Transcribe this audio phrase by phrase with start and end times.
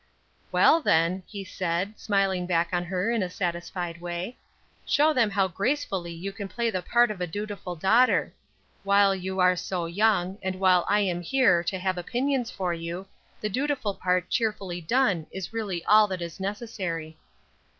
[0.51, 4.35] "Well, then," he said, smiling back on her in a satisfied way,
[4.83, 8.33] "show them how gracefully you can play the part of a dutiful daughter.
[8.83, 13.05] While you are so young, and while I am here to have opinions for you,
[13.41, 17.19] the dutiful part cheerfully done is really all that is necessary."